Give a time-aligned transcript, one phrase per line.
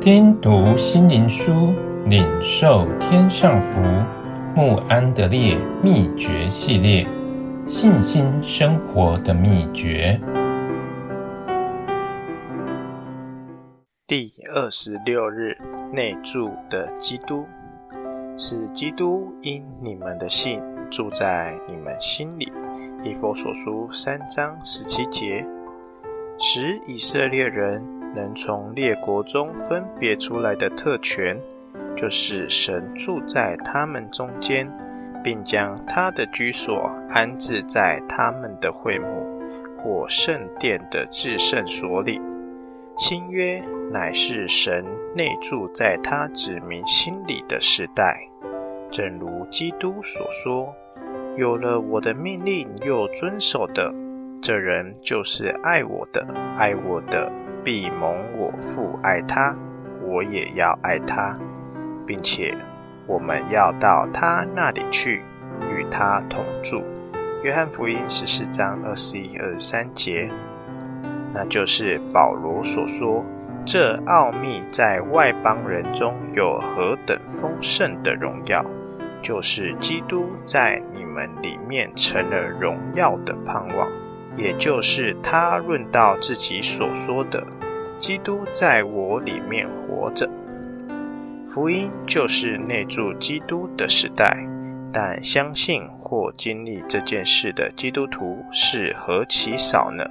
[0.00, 1.74] 听读心灵书，
[2.06, 3.80] 领受天上福。
[4.54, 7.04] 穆安德烈秘诀系列：
[7.66, 10.18] 信心生活的秘诀。
[14.06, 15.56] 第二十六日，
[15.92, 17.44] 内住的基督，
[18.36, 22.52] 是基督因你们的信住在你们心里。
[23.02, 25.44] 以弗所书三章十七节，
[26.38, 31.38] 使以色列人能从列国中分别出来的特权。
[31.96, 34.70] 就是神住在他们中间，
[35.24, 39.26] 并将他的居所安置在他们的会幕
[39.82, 42.20] 或圣殿的至圣所里。
[42.96, 44.84] 新约乃是神
[45.16, 48.16] 内住在他子民心里的时代，
[48.88, 50.72] 正如基督所说
[51.36, 53.92] ：“有了我的命令又遵守的，
[54.40, 56.24] 这人就是爱我的。
[56.56, 57.32] 爱我的，
[57.64, 59.56] 必蒙我父爱他，
[60.02, 61.38] 我也要爱他。”
[62.06, 62.56] 并且
[63.06, 65.22] 我们要到他那里去，
[65.70, 66.82] 与他同住。
[67.42, 70.30] 约翰福音十四章二十一、二十三节，
[71.34, 73.22] 那就是保罗所说
[73.66, 78.64] ：“这奥秘在外邦人中有何等丰盛的荣耀，
[79.20, 83.86] 就是基督在你们里面成了荣耀的盼望。”
[84.38, 87.44] 也就是他论到自己所说的
[87.98, 90.30] ：“基督在我里面活着。”
[91.46, 94.46] 福音就是内住基督的时代，
[94.92, 100.04] 但相信或经历这件事的基督徒是何其少呢？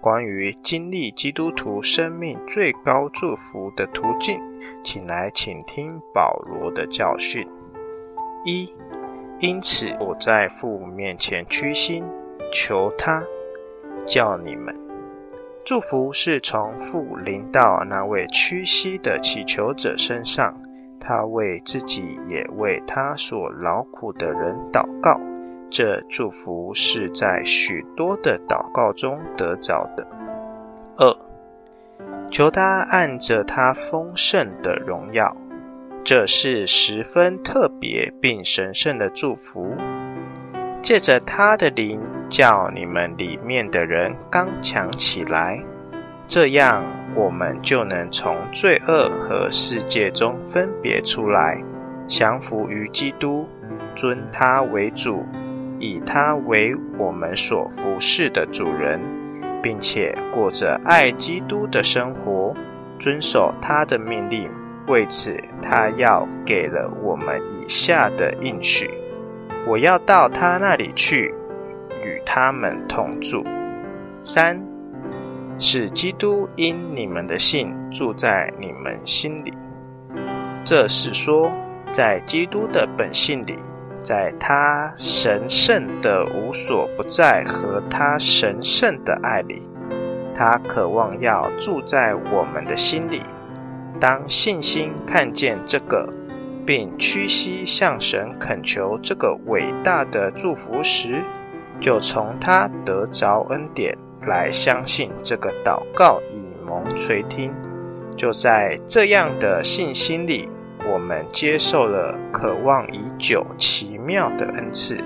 [0.00, 4.40] 关于经历基督徒生命最高祝福的途径，
[4.82, 7.46] 请来请听保罗的教训。
[8.44, 8.72] 一，
[9.40, 12.02] 因此我在父面前屈心，
[12.50, 13.22] 求他
[14.10, 14.74] 叫你们。
[15.64, 20.52] 祝福是从父临到那位屈膝的祈求者身上。
[21.02, 25.18] 他为自己，也为他所劳苦的人祷告。
[25.70, 30.06] 这祝福是在许多的祷告中得着的。
[30.98, 31.16] 二，
[32.28, 35.34] 求他按着他丰盛的荣耀，
[36.04, 39.74] 这是十分特别并神圣的祝福。
[40.82, 41.98] 借着他的灵，
[42.30, 45.62] 叫你们里面的人刚强起来。
[46.26, 51.60] 这样，我们就能从罪恶和世界中分别出来，
[52.06, 53.48] 降服于基督，
[53.96, 55.26] 尊他为主，
[55.80, 59.00] 以他为我们所服侍的主人，
[59.60, 62.54] 并且过着爱基督的生活，
[62.96, 64.48] 遵守他的命令。
[64.86, 68.88] 为此，他要给了我们以下的应许：
[69.66, 71.34] 我要到他那里去，
[72.24, 73.44] 他们同住。
[74.22, 74.60] 三。
[75.62, 79.52] 使基督因你们的信住在你们心里，
[80.64, 81.52] 这是说，
[81.92, 83.58] 在基督的本性里，
[84.00, 89.60] 在他神圣的无所不在和他神圣的爱里，
[90.34, 93.20] 他渴望要住在我们的心里。
[94.00, 96.10] 当信心看见这个，
[96.64, 101.22] 并屈膝向神恳求这个伟大的祝福时，
[101.80, 103.96] 就从他得着恩典。
[104.26, 107.50] 来相信这个祷告以蒙垂听，
[108.14, 110.46] 就在这样的信心里，
[110.92, 114.98] 我们接受了渴望已久奇妙的恩赐。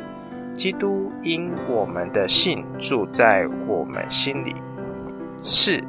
[0.57, 4.53] 基督因我们的信住在我们心里，
[5.41, 5.81] 是，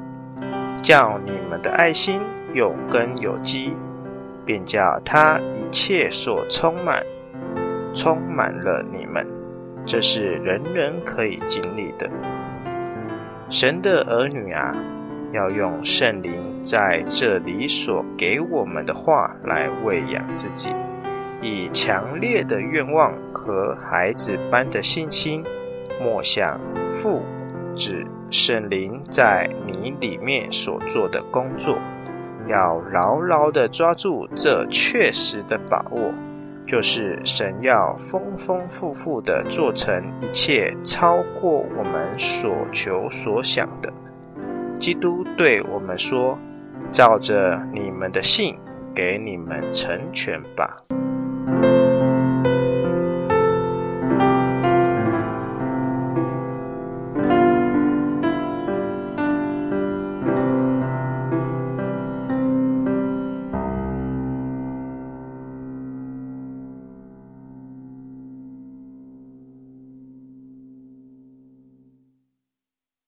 [0.84, 2.22] 叫你们的爱心
[2.54, 3.74] 有根有基，
[4.46, 7.04] 便叫他一切所充满，
[7.92, 9.28] 充满了你们。
[9.86, 12.10] 这是人人可以经历的。
[13.50, 14.74] 神的儿女啊，
[15.32, 20.72] 要用圣灵在这里所给我们的话来喂养自己，
[21.42, 25.44] 以强烈的愿望和孩子般的信心，
[26.02, 26.60] 默想
[26.92, 27.22] 父、
[27.76, 31.78] 子、圣灵在你里面所做的工作，
[32.48, 36.12] 要牢牢地抓住这确实的把握。
[36.66, 43.94] 就是神要丰丰富富的做成一切超过我们所求所想的。
[44.78, 46.38] 基督对我们说
[46.92, 48.58] ：“照着你们的信，
[48.94, 50.84] 给你们成全吧。”